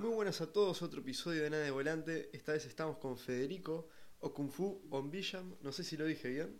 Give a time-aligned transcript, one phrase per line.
[0.00, 2.30] Muy buenas a todos, otro episodio de Nada de Volante.
[2.32, 3.86] Esta vez estamos con Federico
[4.20, 5.56] o Kung Fu Bombillam.
[5.60, 6.58] No sé si lo dije bien.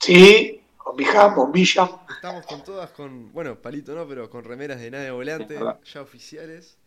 [0.00, 1.88] Sí, Bombijam, Bombillam.
[2.12, 6.02] Estamos con todas con, bueno, palito no, pero con remeras de Nada de Volante, ya
[6.02, 6.78] oficiales.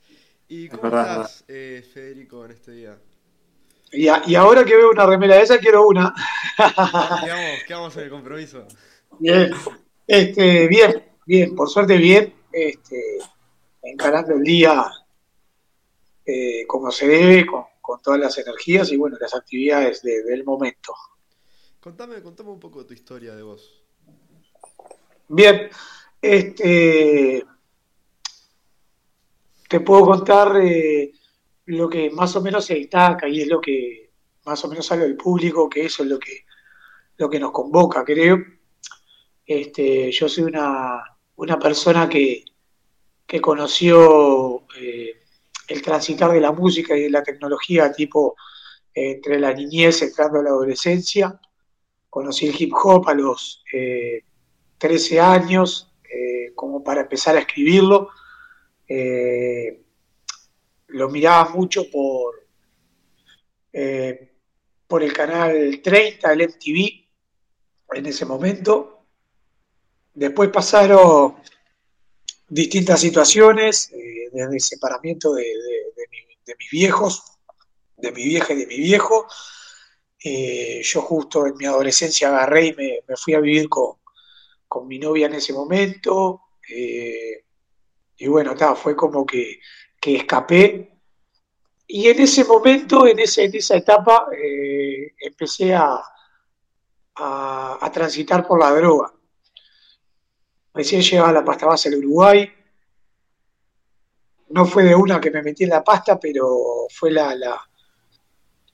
[0.50, 3.00] ¿Y Es cómo verdad, estás, eh, Federico, en este día?
[3.94, 6.14] Y, a- y ahora que veo una remera de esa, quiero una.
[7.24, 8.68] Quedamos, quedamos en el compromiso.
[9.20, 9.52] Bien,
[10.06, 13.02] este, bien, bien, por suerte bien, este,
[13.82, 14.86] encarando el día
[16.26, 20.44] eh, como se debe, con, con todas las energías y bueno, las actividades de- del
[20.44, 20.94] momento.
[21.80, 23.84] Contame, contame un poco de tu historia de vos.
[25.28, 25.70] Bien,
[26.22, 27.46] este,
[29.68, 31.12] te puedo contar eh,
[31.66, 34.12] lo que más o menos se destaca y es lo que
[34.46, 36.46] más o menos sale del público, que eso es lo que,
[37.18, 38.38] lo que nos convoca, creo.
[39.46, 41.04] Este, yo soy una,
[41.38, 42.44] una persona que,
[43.26, 45.15] que conoció eh,
[45.68, 48.36] el transitar de la música y de la tecnología tipo
[48.94, 51.40] eh, entre la niñez entrando a la adolescencia.
[52.10, 54.22] Conocí el hip hop a los eh,
[54.78, 58.10] 13 años, eh, como para empezar a escribirlo.
[58.88, 59.82] Eh,
[60.88, 62.48] lo miraba mucho por,
[64.88, 67.06] por el canal 30, el MTV,
[67.98, 69.06] en ese momento.
[70.14, 71.36] Después pasaron
[72.48, 77.24] distintas situaciones, eh, desde el separamiento de, de- de mi- de mis viejos,
[77.98, 79.28] de mi vieja y de mi viejo.
[80.24, 83.98] Eh, yo justo en mi adolescencia agarré y me, fui a vivir con,
[84.68, 86.42] con mi novia en ese momento.
[86.70, 87.44] eh,
[88.18, 89.60] y bueno, ta, fue como que,
[90.02, 91.00] que escapé.
[91.88, 96.04] Y en ese momento, en, ese, en esa etapa, eh, empecé a-
[97.82, 99.15] a transitar por la droga.
[100.76, 102.52] Recién llegaba la pasta base al Uruguay.
[104.50, 107.62] No fue de una que me metí en la pasta, pero fue la, la-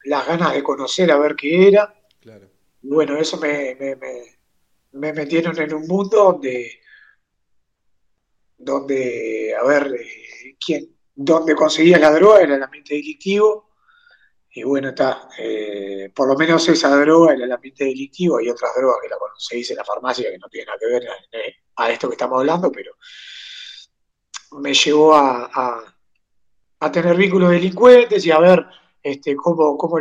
[0.06, 1.94] las ganas de conocer a ver qué era.
[2.20, 2.50] Claro.
[2.82, 4.40] Y bueno, eso me, me, me-
[4.94, 6.82] me metieron en un mundo donde,
[8.58, 13.70] donde a ver, eh, quién, donde conseguías la droga era el ambiente delictivo.
[14.54, 18.38] Y bueno, está, eh, por lo menos esa droga era el ambiente delictivo.
[18.38, 21.04] Hay otras drogas que la conseguís en la farmacia que no tienen nada que ver
[21.32, 22.92] eh, a esto que estamos hablando, pero
[24.64, 25.50] me llevó a,
[26.80, 28.66] a- tener vínculos delincuentes y a ver
[29.04, 29.98] este, cómo, cómo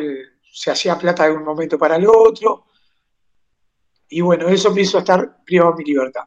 [0.52, 2.66] se hacía plata de un momento para el otro.
[4.10, 6.24] Y bueno, eso me hizo estar privado de mi libertad.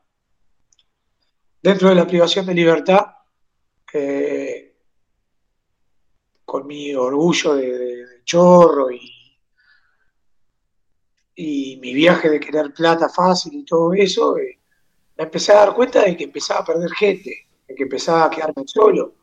[1.63, 3.05] Dentro de la privación de libertad,
[3.93, 4.72] eh,
[6.53, 9.39] con mi orgullo de, chorro y,
[11.33, 14.59] y mi viaje de querer plata fácil y todo eso, eh,
[15.17, 18.29] me empecé a dar cuenta de que empezaba a perder gente, de que empezaba a
[18.29, 19.15] quedarme solo.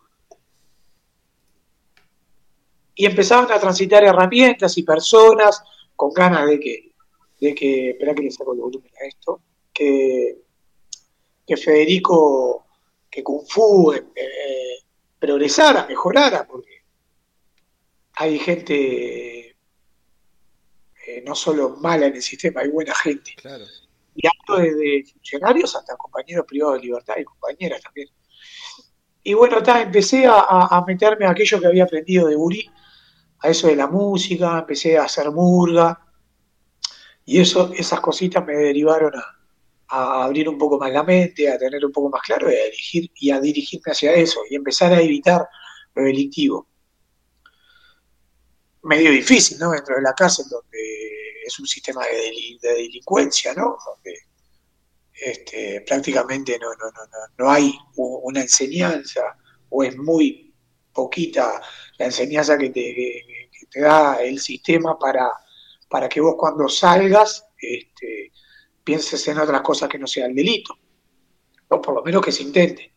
[2.97, 5.63] Y empezaban a transitar herramientas y personas
[5.95, 6.95] con ganas de que,
[7.41, 9.41] de que, espera que le saco el volumen a esto,
[9.73, 10.37] que,
[11.47, 12.67] que Federico,
[13.09, 14.85] que Kung Fu eh, eh,
[15.21, 16.80] progresara, mejorara, porque
[18.21, 19.57] hay gente
[21.07, 23.35] eh, no solo mala en el sistema, hay buena gente.
[23.37, 23.65] Claro.
[24.15, 28.09] Y hablo desde funcionarios hasta compañeros privados de libertad y compañeras también.
[29.23, 32.71] Y bueno, ta, empecé a, meterme a aquello que había aprendido de Uri,
[33.39, 35.99] a eso de la música, empecé a hacer murga,
[37.25, 39.25] y eso, esas cositas me derivaron a,
[39.89, 42.65] a abrir un poco más la mente, a tener un poco más claro y a,
[42.65, 45.49] dirigir, y a dirigirme hacia eso, y empezar a evitar
[45.95, 46.70] lo delictivo.
[48.83, 49.73] Medio difícil, ¿no?
[49.73, 50.79] Dentro de la cárcel, donde
[51.47, 53.77] es un sistema de, deli- de delincuencia, ¿no?
[53.85, 54.19] Donde
[55.13, 59.37] este, prácticamente no, no, no, no, no hay una enseñanza,
[59.69, 60.55] o es muy
[60.93, 61.61] poquita
[61.99, 65.31] la enseñanza que te, que- te da el sistema para,
[65.89, 68.33] para que vos cuando salgas este,
[68.83, 70.75] pienses en otras cosas que no sea el delito,
[71.69, 72.95] o por lo menos que se intente.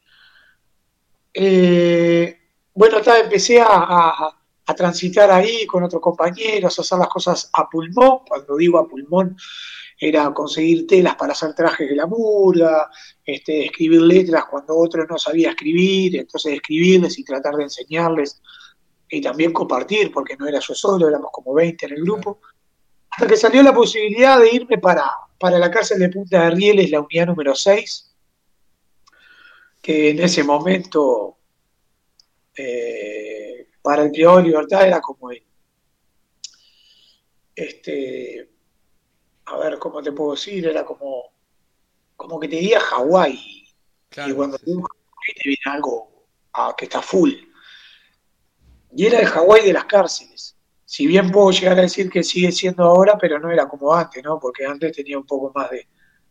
[1.33, 2.37] Eh,
[2.73, 8.19] bueno, empecé a- a transitar ahí con otros compañeros, a hacer las cosas a pulmón.
[8.27, 9.35] Cuando digo a pulmón,
[9.99, 12.89] era conseguir telas para hacer trajes de la murga,
[13.25, 18.41] este, escribir letras cuando otro no sabía escribir, entonces escribirles y tratar de enseñarles
[19.09, 22.39] y también compartir, porque no era yo solo, éramos como 20 en el grupo.
[23.09, 26.89] Hasta que salió la posibilidad de irme para, para la cárcel de Punta de Rieles,
[26.89, 28.11] la unidad número 6,
[29.81, 31.37] que en ese momento
[32.55, 33.52] eh,
[33.83, 35.43] para el privado de libertad era como el,
[37.55, 38.49] este,
[39.45, 40.65] a ver, ¿cómo te puedo decir?
[40.65, 41.31] Era como,
[42.15, 43.67] como que te diga Hawái.
[44.09, 44.75] Claro, y cuando sí, te sí.
[44.75, 46.27] digo Hawái te viene algo
[46.77, 47.31] que está full.
[48.95, 50.55] y era el Hawái de las cárceles.
[50.85, 54.23] Si bien puedo llegar a decir que sigue siendo ahora, pero no era como antes,
[54.23, 54.39] ¿no?
[54.39, 55.87] Porque antes tenía un poco más de,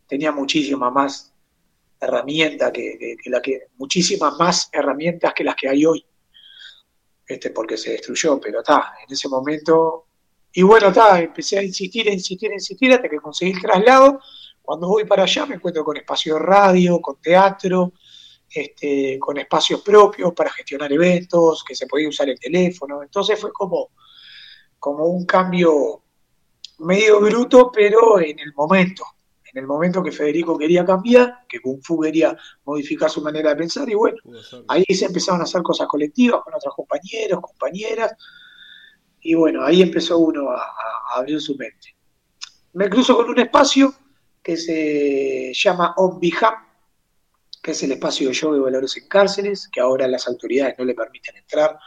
[0.07, 1.33] tenía muchísima más
[2.01, 6.05] herramienta que, la que, muchísimas más herramientas que las que hay hoy.
[7.33, 10.07] Este, porque se destruyó, pero está, en ese momento.
[10.53, 14.21] Y bueno, está, empecé a insistir, a insistir, a insistir hasta que conseguí el traslado.
[14.61, 17.95] Cuando voy para allá me encuentro con espacio de radio, con teatro,
[18.51, 23.03] este, con espacios propios para gestionar eventos, que se podía usar el teléfono.
[23.03, 23.93] Entonces fue como,
[24.79, 26.03] como un cambio
[26.81, 29.05] medio bruto, pero en el momento.
[29.53, 33.57] En el momento que Federico quería cambiar, que Kung Fu quería modificar su manera de
[33.57, 34.17] pensar, y bueno,
[34.69, 38.15] ahí se empezaron a hacer cosas colectivas con otros compañeros, compañeras,
[39.21, 41.95] y bueno, ahí empezó uno a, a abrir su mente.
[42.73, 43.95] Me cruzo con un espacio
[44.43, 46.19] que se llama On
[47.63, 50.85] que es el espacio de yoga y valores en cárceles, que ahora las autoridades no
[50.85, 51.79] le permiten entrar.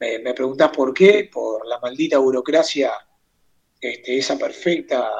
[0.00, 2.92] Me, preguntás por qué, por la maldita burocracia,
[3.78, 5.10] este, esa perfecta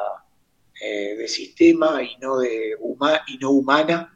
[0.84, 2.76] eh, de sistema y no, de
[3.28, 4.12] y no humana,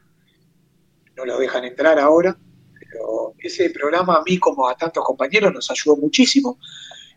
[1.15, 2.37] no lo dejan entrar ahora,
[2.77, 6.59] pero ese programa a mí como a tantos compañeros nos ayudó muchísimo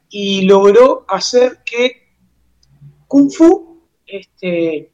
[0.08, 2.14] y logró hacer que
[3.08, 4.92] Kung Fu este,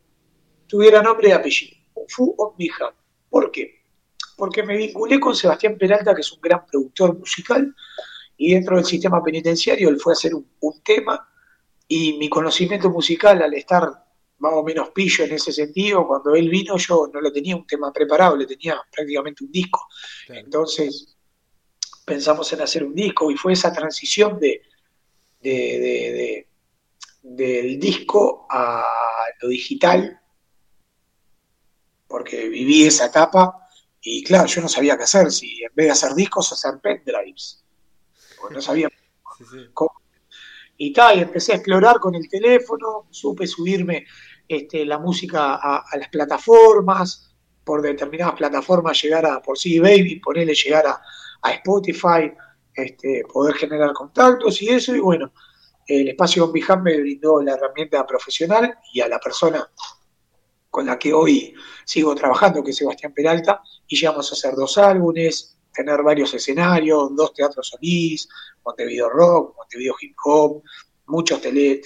[0.66, 2.94] tuviera nombre y apellido, Kung Fu Omniham.
[3.28, 3.82] ¿Por qué?
[4.38, 7.74] Porque me vinculé con Sebastián Peralta, que es un gran productor musical,
[8.38, 10.46] y dentro del sistema penitenciario él fue a hacer un,
[10.82, 11.28] tema,
[11.86, 14.05] y mi conocimiento musical, al estar
[14.38, 17.66] más o menos pillo en ese sentido, cuando él vino yo no lo tenía un
[17.66, 19.86] tema preparado, le tenía prácticamente un disco.
[20.28, 21.16] Entonces
[22.04, 24.62] pensamos en hacer un disco y fue esa transición de,
[27.22, 28.84] del disco a
[29.40, 30.20] lo digital
[32.06, 33.66] porque viví esa etapa
[34.00, 37.64] y claro, yo no sabía qué hacer, si en vez de hacer discos, hacer pendrives,
[38.40, 38.88] porque no sabía
[39.74, 39.90] cómo.
[40.78, 44.06] Y tal, y empecé a explorar con el teléfono, supe subirme
[44.46, 47.34] este, la música a, las plataformas,
[47.64, 51.00] por determinadas plataformas llegar a, por sí Baby, ponerle llegar a,
[51.52, 52.32] Spotify,
[52.74, 55.32] este, poder generar contactos y eso, y bueno,
[55.86, 59.68] el espacio On me brindó la herramienta profesional y a la persona
[60.68, 64.76] con la que hoy sigo trabajando, que es Sebastián Peralta, y llegamos a hacer dos
[64.76, 68.28] álbumes, tener varios escenarios, dos teatros solís,
[68.64, 70.62] Montevideo Rock, Montevideo Hip Hop,
[71.06, 71.80] muchos tele,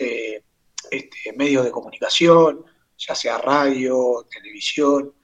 [0.91, 2.65] este, medios de comunicación,
[2.97, 5.15] ya sea radio, televisión,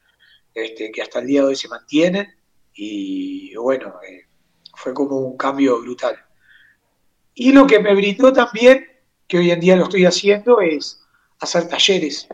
[0.55, 2.35] este, que hasta el día de hoy se mantienen,
[2.75, 4.27] y bueno, eh,
[4.75, 6.17] fue como un cambio brutal.
[7.35, 8.87] Y lo que me brindó también,
[9.29, 11.01] que hoy en día lo estoy haciendo, es
[11.39, 12.29] hacer talleres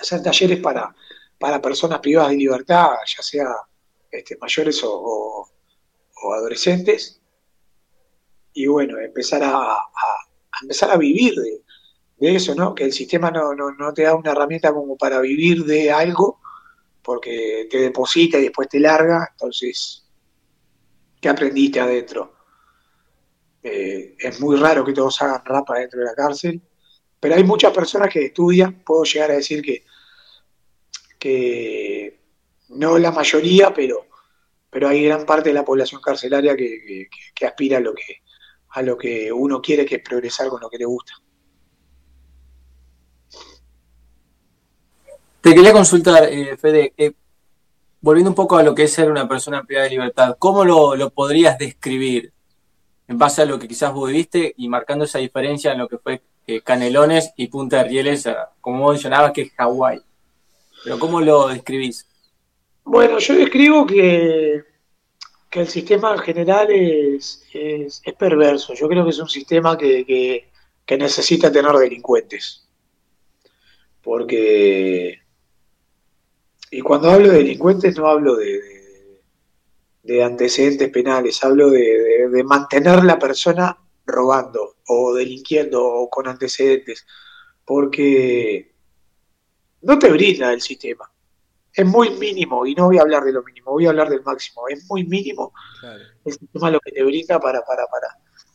[0.00, 0.94] hacer talleres para,
[1.38, 3.48] para personas privadas de libertad, ya sea
[4.10, 5.48] este, mayores o,
[6.34, 7.20] adolescentes,
[8.56, 9.78] y bueno, empezar a,
[10.62, 12.74] empezar a vivir de, eso, ¿no?
[12.74, 16.40] Que el sistema no, no, te da una herramienta como para vivir de algo,
[17.02, 20.08] porque te deposita y después te larga, entonces,
[21.20, 22.34] ¿qué aprendiste adentro?
[23.62, 26.62] Eh, es muy raro que todos hagan rapa dentro de la cárcel,
[27.20, 29.84] pero hay muchas personas que estudian, puedo llegar a decir que,
[31.18, 32.20] que
[32.70, 34.06] no la mayoría, pero,
[34.70, 37.08] pero hay gran parte de la población carcelaria que,
[37.46, 38.22] aspira a lo que,
[38.70, 41.14] a lo que uno quiere, que es progresar con lo que le gusta.
[45.40, 47.12] Te quería consultar, eh, Fede, eh,
[48.00, 50.96] volviendo un poco a lo que es ser una persona privada de libertad, ¿cómo lo,
[50.96, 52.32] lo, podrías describir
[53.06, 55.98] en base a lo que quizás vos viviste y marcando esa diferencia en lo que
[55.98, 58.28] fue eh, Canelones y Punta de Rieles,
[58.60, 60.02] como vos mencionabas, que es Hawái.
[60.82, 62.06] Pero ¿cómo lo describís?
[62.86, 64.62] Bueno, yo describo que,
[65.50, 68.74] que el sistema en general es, es, perverso.
[68.74, 70.48] Yo creo que es un sistema que,
[70.96, 72.68] necesita tener delincuentes.
[74.00, 75.20] Porque,
[76.70, 79.20] y cuando hablo de delincuentes no hablo de,
[80.04, 83.76] de, antecedentes penales, hablo de, de mantener la persona
[84.06, 87.04] robando o delinquiendo o con antecedentes,
[87.64, 88.72] porque
[89.82, 91.10] no te brinda el sistema.
[91.76, 94.22] Es muy mínimo, y no voy a hablar de lo mínimo, voy a hablar del
[94.22, 94.66] máximo.
[94.66, 95.52] Es muy mínimo
[96.24, 98.08] el sistema lo que te brinda para, para, para,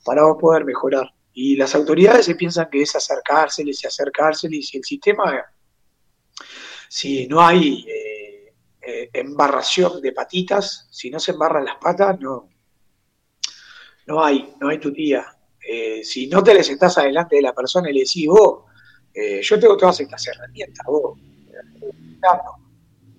[0.04, 1.08] para poder mejorar.
[1.34, 5.46] Y las autoridades se piensan que es acercárseles y acercárseles, y el sistema,
[6.90, 12.50] si no hay eh, eh, embarración de patitas, si no se embarran las patas, no,
[14.08, 15.26] no hay, no hay tu tía.
[15.64, 18.64] Eh, si no te le sentás adelante de la persona y le decís, vos,
[19.14, 21.20] eh, yo tengo todas estas herramientas, vos,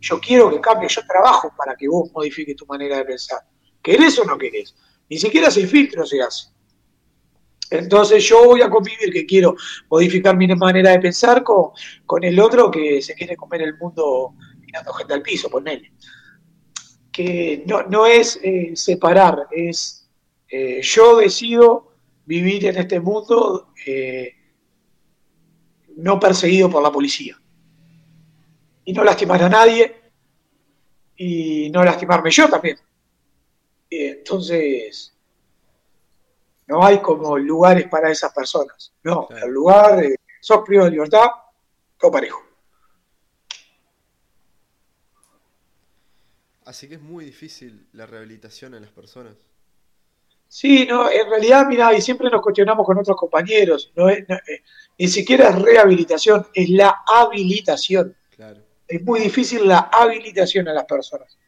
[0.03, 3.39] yo quiero que cambie, yo trabajo para que vos modifiques tu manera de pensar.
[3.81, 4.75] ¿Querés o no querés?
[5.09, 6.49] Ni siquiera ese filtro se hace.
[7.71, 9.55] Entonces yo voy a convivir que quiero
[9.89, 11.71] modificar mi manera de pensar con,
[12.05, 15.93] con el otro que se quiere comer el mundo mirando gente al piso, ponele.
[17.13, 20.11] Que no, no es eh, separar, es
[20.49, 21.93] eh, yo decido
[22.27, 24.35] vivir en este mundo eh,
[25.97, 27.42] no perseguido por la policía.
[28.85, 30.03] Y no lastimar a nadie
[31.17, 32.79] y no lastimarme yo también.
[33.89, 35.15] Entonces,
[36.67, 38.93] no hay como lugares para esas personas.
[39.03, 41.27] No, el lugar de sos privado de libertad,
[41.99, 42.43] todo parejo.
[46.65, 49.35] Así que es muy difícil la rehabilitación en las personas.
[50.49, 54.63] Sí, no, en realidad, mira, y siempre nos cuestionamos con otros compañeros, no es, eh,
[54.99, 58.15] ni siquiera es rehabilitación, es la habilitación.
[58.93, 61.39] Es muy difícil la habilitación a las personas.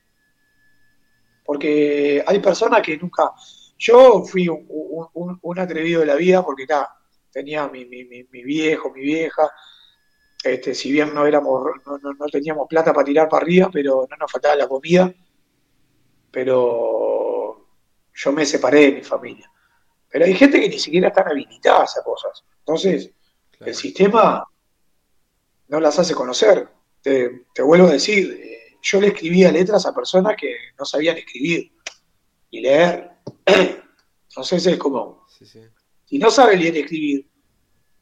[1.45, 3.33] Porque hay personas que nunca,
[3.77, 6.67] yo fui un, atrevido de la vida porque
[7.31, 9.51] tenía mi, viejo, mi vieja,
[10.43, 14.33] este, si bien no éramos, no, teníamos plata para tirar para arriba, pero no nos
[14.33, 15.13] faltaba la comida,
[16.31, 17.69] pero
[18.15, 19.51] yo me separé de mi familia.
[20.09, 22.43] Pero hay gente que ni siquiera están habilitada a cosas.
[22.61, 23.11] Entonces,
[23.61, 24.49] el sistema
[25.69, 26.74] no las hace conocer.
[27.05, 31.19] Te, te, vuelvo a decir, eh, yo le escribía letras a personas que no sabían
[31.19, 31.71] escribir
[32.49, 33.11] y leer.
[34.29, 35.27] Entonces es como,
[36.07, 37.31] si no sabe leer y escribir,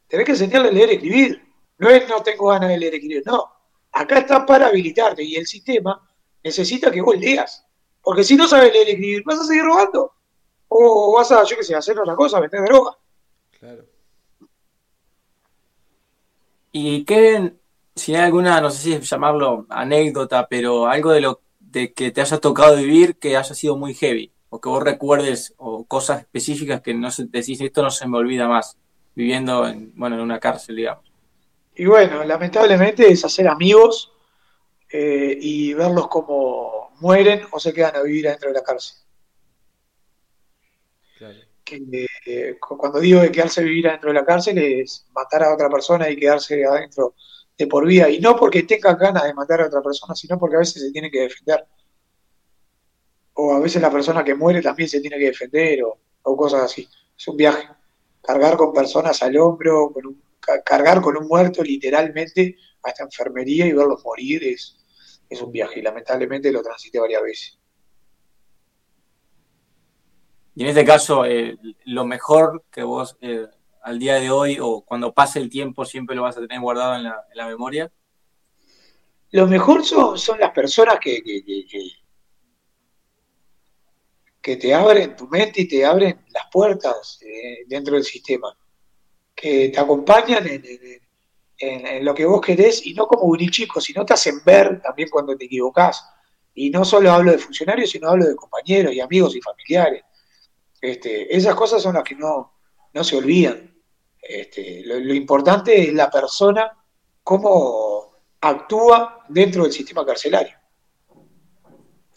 [0.06, 1.42] tenés que enseñarle a leer y escribir.
[1.78, 3.44] No es no tengo ganas de leer y escribir, no.
[3.90, 6.08] Acá está para habilitarte y el sistema
[6.44, 7.66] necesita que vos leas.
[8.00, 10.12] Porque si no sabes leer y escribir, vas a seguir robando.
[10.68, 12.96] O vas a, yo qué sé, hacer otra cosa, vender droga.
[13.58, 13.84] Claro.
[16.70, 17.52] ¿Y qué,
[17.94, 22.20] si hay alguna, no sé si llamarlo anécdota, pero algo de lo de que te
[22.20, 24.32] haya tocado vivir que haya sido muy heavy?
[24.54, 28.18] o que vos recuerdes o cosas específicas que no se, decís esto no se me
[28.18, 28.76] olvida más
[29.14, 31.10] viviendo en, bueno, en una cárcel, digamos.
[31.74, 34.12] Y bueno, lamentablemente es hacer amigos
[34.90, 38.98] eh, y verlos como mueren o se quedan a vivir adentro de la cárcel.
[42.26, 45.70] Eh, cuando digo de quedarse a vivir adentro de la cárcel es matar a otra
[45.70, 47.14] persona y quedarse adentro
[47.66, 48.08] por vida.
[48.08, 50.90] Y no porque tengan ganas de matar a otra persona, sino porque a veces se
[50.92, 51.66] tiene que defender
[53.34, 56.88] o a veces la persona que muere también se tiene que defender o, cosas así.
[57.16, 57.68] Es un viaje.
[58.22, 60.22] Cargar con personas al hombro, con
[60.64, 64.76] cargar con un muerto literalmente a esta enfermería y verlos morir es,
[65.28, 67.58] es un viaje y lamentablemente lo transité varias veces.
[70.54, 73.46] Y en este caso, eh, lo mejor que vos eh,
[73.82, 76.96] al día de hoy o cuando pase el tiempo siempre lo vas a tener guardado
[76.96, 77.90] en la, en la memoria?
[79.30, 81.42] Lo mejor son, son las personas que, que,
[84.42, 88.54] que te abren tu mente y te abren las puertas eh, dentro del sistema,
[89.34, 94.14] que te acompañan en, lo que vos querés y no como un chico, sino te
[94.14, 96.04] hacen ver también cuando te equivocás.
[96.54, 100.02] Y no solo hablo de funcionarios, sino hablo de compañeros y amigos y familiares.
[100.80, 102.52] Este, esas cosas son las que no,
[102.92, 103.71] no se olvidan.
[104.22, 106.70] Este, lo, importante es la persona,
[107.24, 110.56] cómo actúa dentro del sistema carcelario.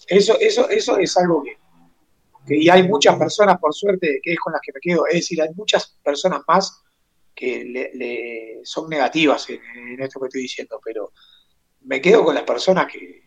[0.08, 1.58] Eso, eso, eso es algo que,
[2.48, 5.42] y hay muchas personas, por suerte, que es con las que me quedo, es decir,
[5.42, 6.84] hay muchas personas más
[7.34, 11.12] que le, son negativas en, esto que estoy diciendo, pero
[11.82, 13.24] me quedo con las personas que,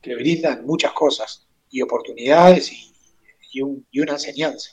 [0.00, 2.94] que brindan muchas cosas y oportunidades y,
[3.52, 4.70] y, una enseñanza.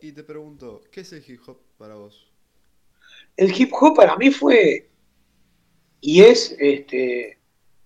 [0.00, 2.30] Y te pregunto, ¿qué es el hip hop para vos?
[3.36, 4.90] El hip hop para mí fue
[6.00, 7.38] y es este,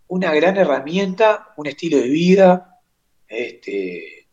[0.08, 2.80] una gran herramienta, un estilo de vida,
[3.28, 4.28] este,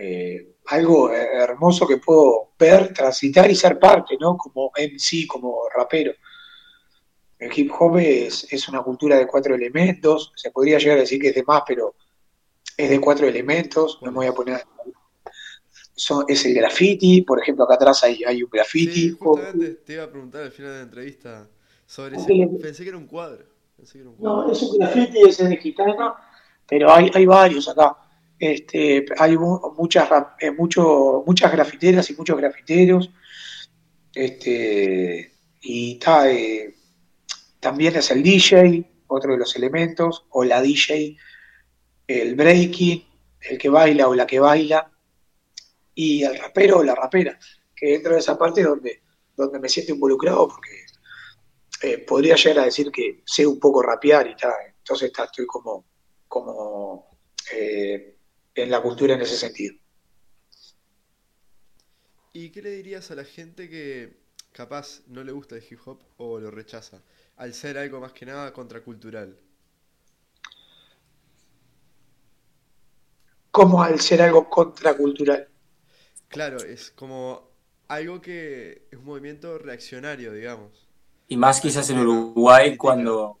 [0.00, 4.36] eh, algo hermoso que puedo ver, transitar y ser parte, ¿no?
[4.36, 6.12] Como MC, como rapero.
[7.38, 11.28] El hip hop es, una cultura de cuatro elementos, se podría llegar a decir que
[11.28, 11.94] es de más, pero
[12.76, 14.62] es de cuatro elementos, no me voy a poner...
[15.96, 19.10] Son, es el graffiti, por ejemplo, acá atrás hay, hay un graffiti.
[19.10, 21.48] justamente te iba a preguntar al final de la entrevista
[21.86, 23.44] sobre ese, pensé que era un cuadro.
[24.18, 26.14] No, es un graffiti, ese de gitano,
[26.66, 27.96] pero hay, hay varios acá.
[28.38, 30.08] Este, hay muchas,
[30.40, 33.10] eh, mucho, muchas grafiteras y muchos grafiteros.
[34.14, 35.32] Este,
[35.62, 36.74] y eh,
[37.60, 41.16] también es el DJ, otro de los elementos, o la DJ,
[42.06, 43.04] el breaking,
[43.40, 44.90] el que baila o la que baila,
[45.94, 47.38] y el rapero o la rapera,
[47.74, 49.02] que dentro de esa parte donde,
[49.36, 50.86] donde me siento involucrado, porque
[51.82, 55.86] eh, podría llegar a decir que sé un poco rapear y tal, entonces estoy como,
[56.28, 57.18] como
[57.50, 59.74] en la cultura en ese sentido.
[62.32, 66.02] ¿Y qué le dirías a la gente que capaz no le gusta el hip hop
[66.16, 67.00] o lo rechaza,
[67.36, 69.38] al ser algo más que nada contracultural?
[73.52, 75.48] Como al ser algo contracultural.
[76.34, 77.48] Claro, es como
[77.88, 80.88] algo que es un movimiento reaccionario, digamos.
[81.28, 83.38] Y más quizás en Uruguay cuando...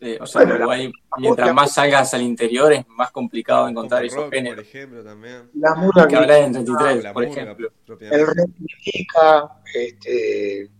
[0.00, 4.30] Eh, o sea, en Uruguay, mientras más salgas al interior, es más complicado encontrar esos
[4.30, 4.56] géneros.
[4.56, 5.50] Por ejemplo, también.
[5.54, 7.72] La murga que habla en 33, La por murga, ejemplo.
[7.84, 8.20] propiamente.
[8.20, 10.70] el rock critica, este,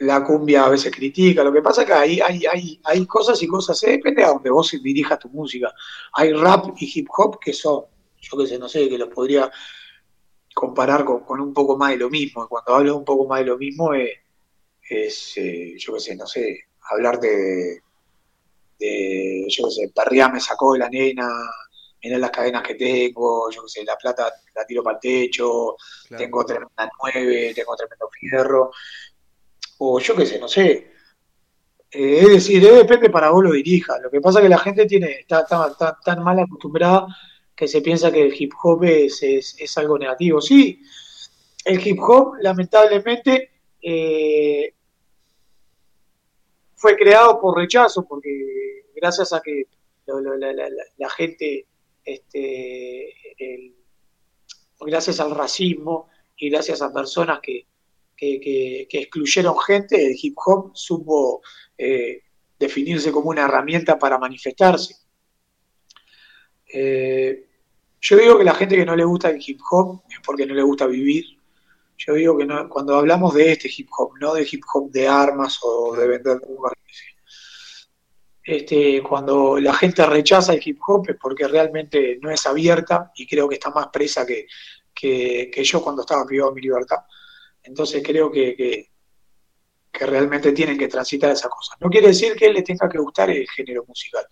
[0.00, 1.44] la cumbia a veces critica.
[1.44, 4.28] Lo que pasa es que hay, hay, hay, hay cosas y cosas, eh, depende a
[4.28, 5.72] donde vos dirijas tu música.
[6.14, 7.84] Hay rap y hip hop que son,
[8.20, 9.50] yo qué sé, no sé, que los podría
[10.54, 12.44] comparar con, con un poco más de lo mismo.
[12.44, 16.16] Y cuando hablo de un poco más de lo mismo es, eh, yo qué sé,
[16.16, 17.80] no sé, hablar de,
[18.78, 21.28] de yo qué sé, Perriá me sacó de la nena,
[22.02, 25.76] mirá las cadenas que tengo, yo qué sé, la plata la tiro para el techo,
[26.08, 26.24] Claro.
[26.24, 28.70] tengo tremenda nueve, tengo tremendo fierro,
[29.78, 30.90] o yo qué sé, no sé.
[31.90, 34.00] Eh, es decir, eh, depende para vos lo dirijas.
[34.02, 37.06] Lo que pasa es que la gente tiene, está, está- está tan mal acostumbrada
[37.56, 40.40] que se piensa que el hip hop es, es- es algo negativo.
[40.40, 40.80] Sí,
[41.64, 44.74] el hip hop, lamentablemente, eh,
[46.74, 49.66] fue creado por rechazo, porque gracias a que
[50.98, 51.66] la, gente,
[52.04, 53.74] este, el-
[54.80, 57.66] gracias al racismo y gracias a personas que,
[58.16, 61.42] que, que- que excluyeron gente, el hip hop supo
[61.78, 62.22] eh,
[62.58, 64.96] definirse como una herramienta para manifestarse.
[66.72, 67.46] Eh,
[68.00, 70.54] yo digo que la gente que no le gusta el hip hop es porque no
[70.54, 71.24] le gusta vivir.
[71.98, 75.06] Yo digo que no- cuando hablamos de este hip hop, no de hip hop de
[75.06, 76.72] armas o de vender drogas,
[78.44, 83.26] este, cuando la gente rechaza el hip hop es porque realmente no es abierta y
[83.26, 84.46] creo que está más presa que,
[84.92, 86.98] que, yo cuando estaba privado de mi libertad.
[87.62, 88.88] Entonces creo que, que,
[90.06, 91.76] realmente tienen que transitar esas cosas.
[91.80, 94.26] No quiere decir que les tenga que gustar el género musical,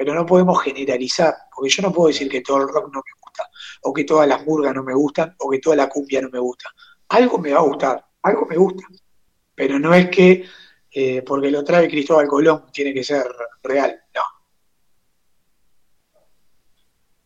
[0.00, 3.20] pero no podemos generalizar, porque yo no puedo decir que todo el rock no me
[3.20, 3.50] gusta,
[3.82, 6.38] o que todas las murgas no me gustan, o que toda la cumbia no me
[6.38, 6.70] gusta.
[7.10, 8.82] Algo me va a gustar, algo me gusta,
[9.54, 10.46] pero no es que
[10.90, 13.26] eh, porque lo trae Cristóbal Colón tiene que ser
[13.62, 14.22] real, no.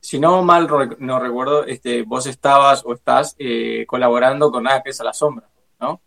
[0.01, 5.01] Si no mal no recuerdo, este, vos estabas o estás eh, colaborando con Nada es
[5.01, 6.01] a la sombra, ¿no?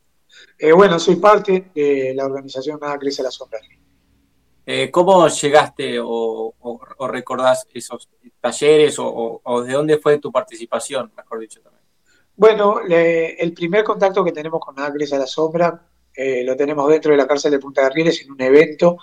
[0.60, 3.58] Eh, bueno, soy parte de la organización Nada Crece a la Sombra.
[4.70, 8.10] Eh, ¿Cómo llegaste o, o- recordás esos
[8.42, 11.84] talleres o, de dónde fue tu participación, mejor dicho también?
[12.36, 16.90] Bueno, le- el primer contacto que tenemos con Crece a la Sombra eh, lo tenemos
[16.90, 18.98] dentro de la cárcel de Punta de Rieles en un evento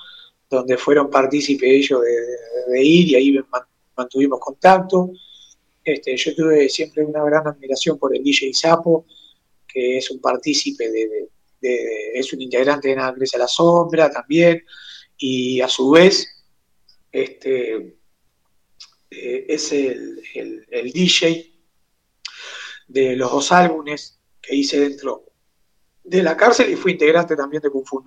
[0.51, 3.63] donde fueron partícipes ellos de, ir y ahí man-
[3.97, 5.13] mantuvimos contacto.
[5.83, 9.07] Este, yo tuve siempre una gran admiración por el DJ Sapo,
[9.67, 11.29] que es un partícipe de,
[12.13, 14.63] es un integrante de Crece a la Sombra también,
[15.27, 16.29] y a su vez
[17.11, 17.97] este,
[19.11, 21.51] eh, es el, el- DJ
[22.89, 25.25] de los dos álbumes que hice dentro
[26.03, 28.05] de la cárcel y fui integrante también de Kung Fu.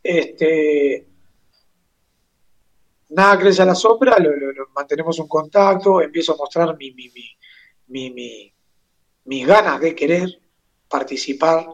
[0.00, 1.08] Este,
[3.08, 4.16] nada crece a la sombra,
[4.72, 8.54] mantenemos un contacto, empiezo a mostrar mi- mi- mi-
[9.24, 10.40] mis ganas de querer
[10.88, 11.66] participar,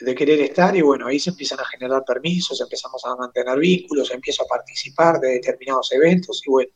[0.00, 4.10] de querer estar, y bueno, ahí se empiezan a generar permisos, empezamos a mantener vínculos,
[4.10, 6.72] empiezo a participar de determinados eventos, y bueno,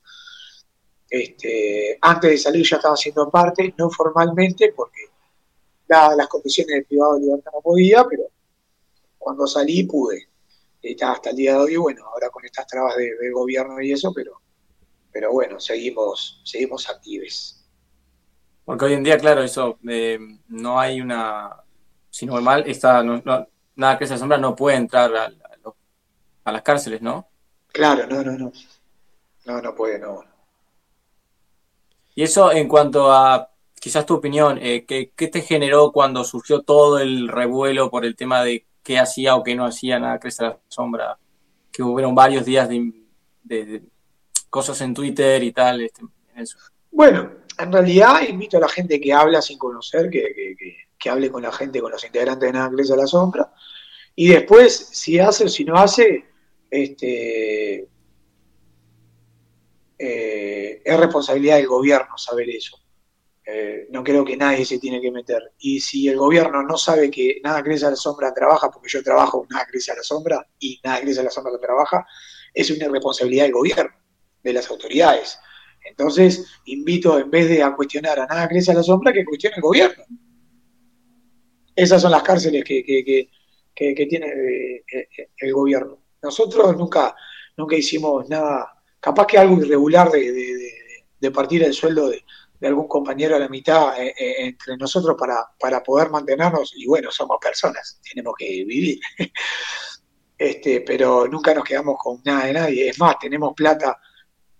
[1.08, 5.10] este, antes de salir ya estaba haciendo parte, no formalmente, porque
[5.88, 8.24] las condiciones del privado de libertad no podía, pero
[9.18, 10.28] cuando salí pude.
[10.80, 14.12] Está hasta el día de hoy, bueno, ahora con estas trabas de, gobierno y eso,
[14.14, 14.40] pero,
[15.12, 17.66] pero bueno, seguimos, seguimos actives.
[18.64, 20.18] Porque hoy en día, claro, eso, eh,
[20.48, 21.54] no hay una,
[22.10, 23.46] si no mal, esta, no- no-
[23.76, 25.30] Nada que es a la sombra no puede entrar a, a
[25.64, 25.74] los-
[26.44, 27.28] a las cárceles, ¿no?
[27.68, 28.52] Claro, no, no, no.
[29.46, 30.22] No, no puede, no.
[32.14, 36.60] Y eso en cuanto a, quizás tu opinión, eh, ¿qué, qué te generó cuando surgió
[36.62, 40.44] todo el revuelo por el tema de qué hacía o qué no hacía nada crece
[40.44, 41.18] a la sombra?
[41.72, 42.92] Que hubieron varios días de,
[43.44, 43.82] de- de
[44.50, 46.58] cosas en Twitter y tal, este, en eso.
[46.90, 51.10] Bueno, en realidad invito a la gente que habla sin conocer, que, que- que- que
[51.10, 53.52] hable con la gente, con los integrantes de Nada Crece a la Sombra.
[54.14, 56.26] Y después, si hace o si no hace,
[56.70, 57.88] este,
[59.98, 62.78] eh, es responsabilidad del gobierno saber eso.
[63.44, 65.54] Eh, no creo que nadie se tiene que meter.
[65.58, 69.02] Y si el gobierno no sabe que Nada Crece a la Sombra trabaja, porque yo
[69.02, 72.06] trabajo Nada Crece a la Sombra y Nada Crece a la Sombra que trabaja,
[72.52, 73.96] es una responsabilidad del gobierno,
[74.42, 75.38] de las autoridades.
[75.84, 79.56] Entonces, invito, en vez de a cuestionar a nada crece a la sombra, que cuestione
[79.56, 80.04] el gobierno.
[81.80, 85.98] Esas son las cárceles que, que, tiene eh, eh, el gobierno.
[86.22, 87.16] Nosotros nunca,
[87.56, 92.22] nunca hicimos nada, capaz que algo irregular de, partir el sueldo de,
[92.66, 97.38] algún compañero a la mitad eh, entre nosotros para, para poder mantenernos, y bueno, somos
[97.40, 99.00] personas, tenemos que vivir.
[100.36, 102.88] este, pero nunca nos quedamos con nada de nadie.
[102.90, 103.98] Es más, tenemos plata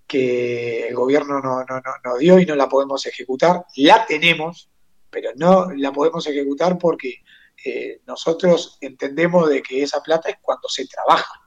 [0.06, 3.66] que el gobierno no, no, no, nos dio y no la podemos ejecutar.
[3.76, 4.69] La tenemos,
[5.10, 7.22] pero no la podemos ejecutar porque
[7.64, 11.40] eh, nosotros entendemos de que esa plata es cuando se trabaja.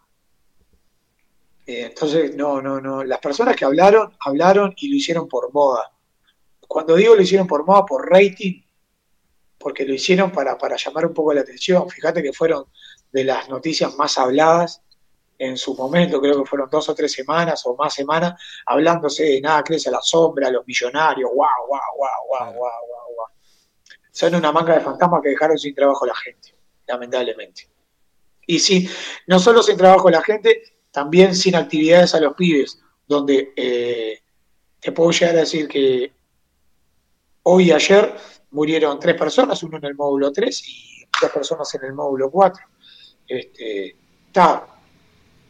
[1.65, 3.03] Eh, entonces, no, no, no.
[3.03, 5.91] Las personas que hablaron, hablaron y lo hicieron por moda.
[6.67, 8.61] Cuando digo lo hicieron por moda, por rating,
[9.57, 11.89] porque lo hicieron para, para llamar un poco la atención.
[11.89, 12.65] Fíjate que fueron
[13.11, 14.81] de las noticias más habladas
[15.37, 19.41] en su momento, creo que fueron dos o tres semanas o más semanas, hablándose de
[19.41, 23.02] nada crece a la sombra, los millonarios, guau, guau, guau, guau, guau, guau.
[24.13, 26.53] Son una manga de fantasmas que dejaron sin trabajo a la gente,
[26.87, 27.67] lamentablemente.
[28.45, 28.87] Y sí,
[29.25, 34.19] no solo sin trabajo a la gente, también sin actividades a los pibes, donde eh,
[34.79, 36.13] te puedo llegar a decir que
[37.41, 38.15] hoy y ayer
[38.51, 42.63] murieron tres personas, uno en el módulo 3 y dos personas en el módulo 4.
[43.27, 43.95] Este,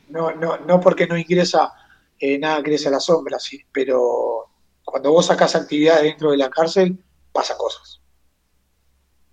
[0.10, 1.74] no, no, no porque no ingresa,
[2.18, 4.50] eh, nada crece a la sombra, sí, pero
[4.86, 6.98] cuando vos sacás actividades dentro de la cárcel,
[7.34, 8.03] pasa cosas.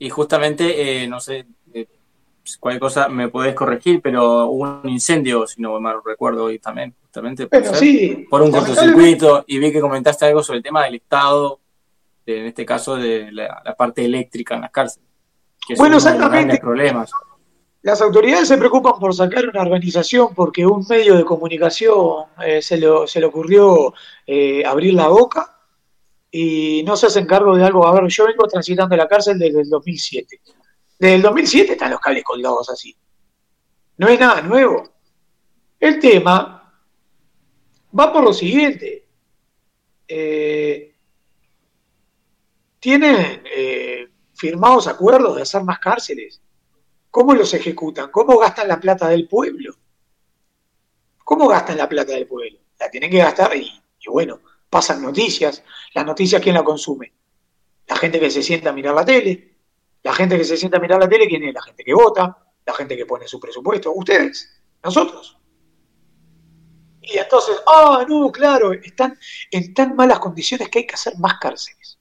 [0.01, 1.87] Y justamente, eh, no sé, eh,
[2.59, 6.95] cualquier cosa me podés corregir, pero hubo un incendio, si no mal recuerdo hoy también,
[7.03, 11.61] justamente por un cortocircuito, y vi que comentaste algo sobre el tema del Estado,
[12.25, 15.07] en este caso de la, parte eléctrica en las cárceles.
[15.69, 16.57] Que bueno, exactamente.
[16.59, 17.11] problemas.
[17.83, 22.79] Las autoridades se preocupan por sacar una organización porque un medio de comunicación eh, se,
[22.79, 23.93] le, se, le, ocurrió
[24.27, 25.60] eh, abrir la boca
[26.31, 27.87] y no se hacen cargo de algo.
[27.87, 30.41] A ver, yo vengo transitando la cárcel desde el 2007.
[30.99, 32.97] Desde el 2007 están los cables colgados así.
[33.97, 34.89] No es nada nuevo.
[35.79, 36.73] El tema
[37.99, 39.07] va por lo siguiente.
[40.07, 40.95] Eh,
[42.79, 43.43] tienen
[44.35, 46.41] firmados acuerdos de hacer más cárceles
[47.11, 48.11] ¿Cómo los ejecutan?
[48.11, 49.75] ¿Cómo gastan la plata del pueblo?
[51.25, 52.59] ¿Cómo gastan la plata del pueblo?
[52.79, 54.41] La tienen que gastar y, bueno,
[54.71, 55.63] pasan noticias.
[55.95, 57.13] ¿Las noticias quién la consume?
[57.89, 59.57] La gente que se sienta a mirar la tele.
[60.03, 61.53] La gente que se sienta a mirar la tele, ¿quién es?
[61.53, 63.93] La gente que vota, la gente que pone su presupuesto.
[63.93, 65.37] Ustedes, nosotros.
[67.03, 69.19] Y entonces, ah, no, claro, están
[69.51, 71.99] en tan malas condiciones que hay que hacer más cárceles.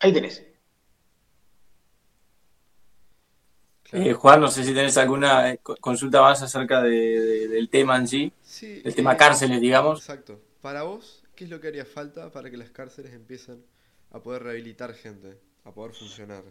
[0.00, 0.47] Ahí tenés.
[3.92, 8.32] Eh, Juan, no sé si tenés alguna eh, consulta más acerca del tema en sí,
[8.42, 10.00] sí el tema eh, cárceles, digamos.
[10.00, 10.40] Exacto.
[10.60, 13.64] Para vos, ¿qué es lo que haría falta para que las cárceles empiecen
[14.10, 16.42] a poder rehabilitar gente, a poder funcionar?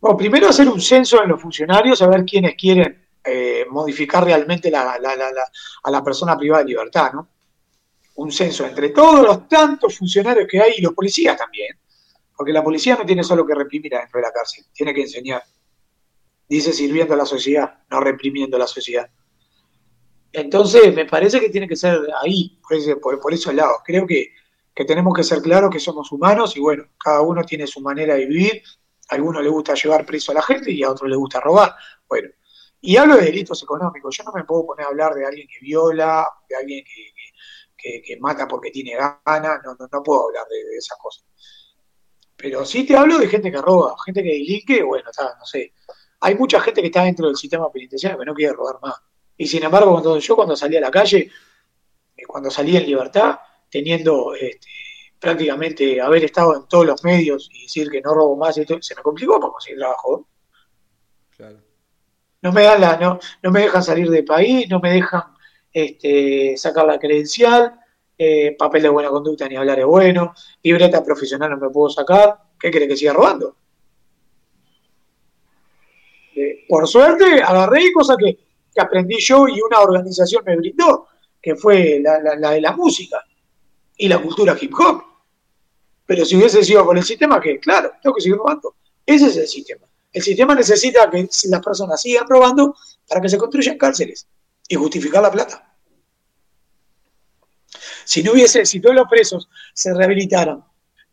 [0.00, 3.02] Bueno, primero hacer un censo en los funcionarios, a ver quiénes quieren
[3.70, 4.98] modificar realmente a
[5.90, 7.28] la persona privada de libertad, ¿no?
[8.16, 11.74] Un censo entre todos los tantos funcionarios que hay y los policías también
[12.36, 15.42] porque la policía no tiene solo que reprimir adentro de la cárcel, tiene que enseñar.
[16.48, 19.08] Dice sirviendo a la sociedad, no reprimiendo a la sociedad.
[20.32, 22.60] Entonces, me parece que tiene que ser ahí,
[23.00, 23.78] por, por, esos lados.
[23.84, 24.32] Creo que,
[24.86, 28.26] tenemos que ser claros que somos humanos y bueno, cada uno tiene su manera de
[28.26, 28.62] vivir.
[29.10, 31.76] A algunos le gusta llevar preso a la gente y a otros le gusta robar.
[32.08, 32.30] Bueno,
[32.80, 34.16] y hablo de delitos económicos.
[34.16, 38.48] Yo no me puedo poner a hablar de alguien que viola, de alguien que, mata
[38.48, 39.60] porque tiene ganas.
[39.64, 41.24] No, no, puedo hablar de, de esas cosas.
[42.36, 45.72] Pero sí te hablo de gente que roba, gente que delinque, bueno, está, no sé.
[46.24, 48.94] Hay mucha gente que está dentro del sistema penitenciario que no quiere robar más.
[49.36, 51.30] Y sin embargo, cuando, yo cuando salí a la calle,
[52.16, 53.38] eh, cuando salí en libertad,
[53.70, 54.68] teniendo este,
[55.18, 58.94] prácticamente haber estado en todos los medios y decir que no robo más, esto, se
[58.94, 60.26] me complicó para conseguir trabajo.
[61.36, 61.58] Claro.
[62.40, 65.24] No me dan la, no, no me dejan salir del país, no me dejan
[65.70, 67.78] este, sacar la credencial,
[68.16, 70.32] eh, papel de buena conducta ni hablar es bueno,
[70.62, 73.56] libreta profesional no me puedo sacar, ¿qué quiere que siga robando?
[76.68, 78.38] Por suerte agarré cosas que,
[78.76, 81.06] aprendí yo y una organización me brindó,
[81.40, 83.24] que fue la, de la música
[83.96, 85.02] y la cultura hip hop.
[86.06, 88.74] Pero si hubiese sido con el sistema, que claro, tengo que seguir robando.
[89.06, 89.86] Ese es el sistema.
[90.12, 92.76] El sistema necesita que las personas sigan robando
[93.08, 94.26] para que se construyan cárceles
[94.68, 95.74] y justificar la plata.
[98.04, 100.64] Si no hubiese, si todos los presos se rehabilitaran,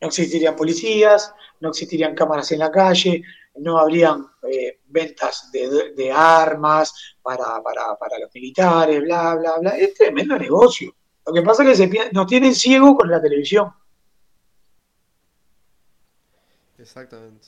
[0.02, 3.24] no existirían policías, no existirían cámaras en la calle,
[3.56, 9.72] no habrían eh, ventas de, armas para, para, los militares, bla, bla, bla.
[9.72, 10.96] Es tremendo negocio.
[11.26, 13.72] Lo que pasa es que se, nos tienen ciego con la televisión.
[16.78, 17.48] Exactamente.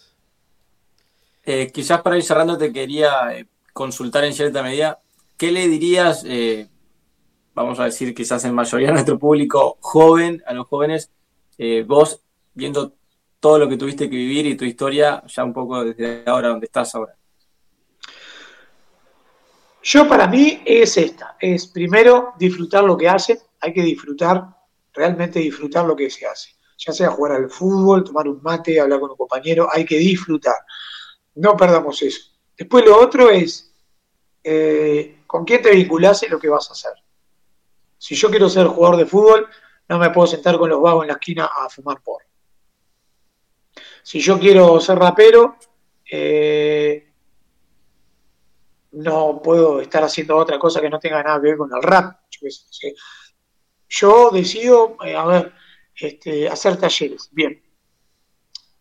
[1.46, 5.02] Eh, quizás para ir cerrando te quería eh, consultar en cierta medida,
[5.36, 6.70] ¿qué le dirías, eh,
[7.54, 11.12] vamos a decir quizás en mayoría de nuestro público joven, a los jóvenes,
[11.86, 12.22] vos
[12.54, 12.94] viendo
[13.43, 16.65] todo lo que tuviste que vivir y tu historia, ya un poco desde ahora, donde
[16.65, 17.13] estás ahora?
[19.82, 24.45] Yo para mí es esta, es primero disfrutar lo que hace, hay que disfrutar,
[24.93, 29.01] realmente disfrutar lo que se hace, ya sea jugar al fútbol, tomar un mate, hablar
[29.01, 30.56] con un compañero, hay que disfrutar,
[31.36, 32.32] no perdamos eso.
[32.58, 33.75] Después lo otro es
[34.41, 36.93] eh, con quién te vinculás y lo que vas a hacer.
[37.97, 39.49] Si yo quiero ser jugador de fútbol,
[39.89, 42.23] no me puedo sentar con los vagos en la esquina a fumar por.
[44.04, 45.56] Si yo quiero ser rapero,
[46.12, 47.10] eh,
[48.92, 52.20] no puedo estar haciendo otra cosa que no tenga nada que ver con el rap.
[53.88, 55.54] Yo, decido, eh, a ver,
[55.96, 57.30] este, hacer talleres.
[57.32, 57.63] Bien.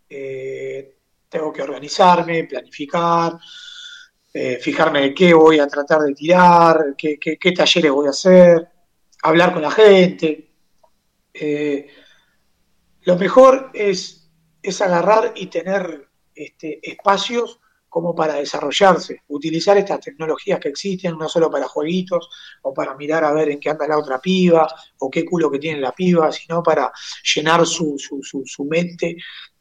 [0.09, 3.39] Eh, tengo que organizarme, planificar,
[4.61, 8.69] fijarme de qué voy a tratar de tirar, qué, talleres voy a hacer,
[9.23, 10.51] hablar con la gente.
[13.05, 14.22] lo mejor es,
[14.63, 17.59] es agarrar y tener este, espacios
[17.93, 22.27] como para desarrollarse, utilizar estas tecnologías que existen, no solo para jueguitos
[22.63, 24.67] o para mirar a ver en qué anda la otra piba
[24.99, 26.91] o qué culo que tiene la piba, sino para
[27.35, 29.19] llenar su, su, mente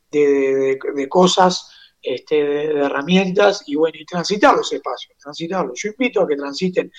[0.09, 5.77] de, cosas, este, de, herramientas y bueno, y transitar los espacios, transitarlos.
[5.83, 6.89] Yo invito a que transiten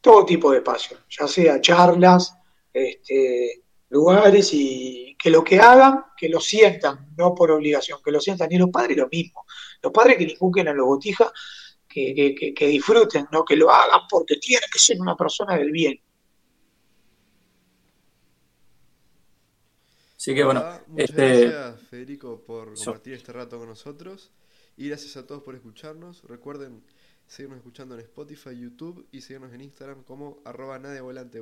[0.00, 2.34] todo tipo de espacios, ya sea charlas,
[2.72, 8.20] este, lugares y que lo que hagan, que lo sientan, no por obligación, que lo
[8.20, 8.50] sientan.
[8.52, 9.44] Y los padres lo mismo.
[9.82, 11.30] Los padres que le inculquen a los botijas,
[11.88, 16.00] que, que, disfruten, no que lo hagan porque tiene que ser una persona del bien.
[20.16, 21.46] Así que bueno, muchas este...
[21.46, 24.32] gracias Federico por compartir este rato con nosotros
[24.76, 26.22] y gracias a todos por escucharnos.
[26.24, 26.84] Recuerden
[27.26, 31.40] seguirnos escuchando en Spotify, YouTube y seguirnos en Instagram como arroba nadie volante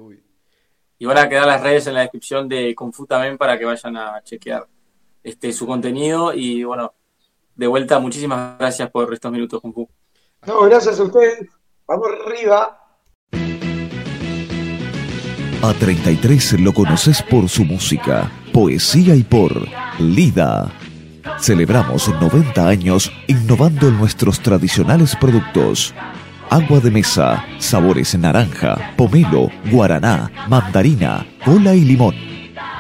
[0.99, 4.23] y van a quedar las redes en la descripción de Confutamen para que vayan a
[4.23, 4.67] chequear
[5.23, 6.33] este su contenido.
[6.33, 6.95] Y bueno,
[7.55, 9.89] de vuelta, muchísimas gracias por estos minutos, Confu.
[10.47, 11.49] No, gracias a ustedes.
[11.87, 12.83] Vamos arriba.
[15.63, 19.53] A 33 lo conoces por su música, poesía y por
[19.99, 20.71] Lida.
[21.41, 25.93] Celebramos 90 años innovando nuestros tradicionales productos
[26.51, 32.15] agua de mesa, sabores naranja, pomelo, guaraná, mandarina, cola y limón.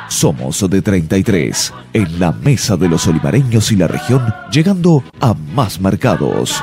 [0.08, 5.80] Somos de 33, en la mesa de los olimareños y la región, llegando a más
[5.80, 6.62] mercados.